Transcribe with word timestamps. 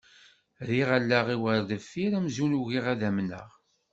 Rriɣ 0.65 0.89
allaɣ-iw 0.97 1.41
ɣer 1.49 1.61
deffir 1.69 2.11
amzun 2.17 2.57
ugiɣ 2.59 2.85
ad 2.93 3.01
amneɣ. 3.09 3.49